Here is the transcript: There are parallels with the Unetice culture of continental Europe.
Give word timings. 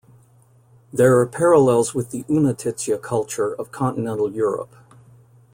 There 0.91 1.19
are 1.19 1.27
parallels 1.27 1.93
with 1.93 2.09
the 2.09 2.23
Unetice 2.23 2.99
culture 3.03 3.53
of 3.53 3.71
continental 3.71 4.33
Europe. 4.33 4.75